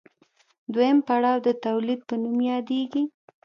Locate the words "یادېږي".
2.51-3.03